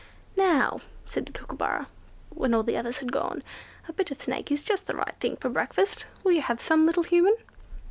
[0.35, 1.85] "Now," said the Kookooburra,
[2.31, 3.43] when all the others had gone,
[3.87, 6.07] "a bit of snake is just the right thing for breakfast.
[6.23, 7.35] Will you have some, little Human?"